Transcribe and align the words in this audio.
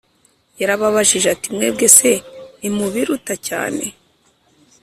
yarababajije 0.59 1.27
ati, 1.35 1.47
“mwebwe 1.55 1.87
se 1.97 2.11
ntimubiruta 2.57 3.33
cyane?” 3.47 3.85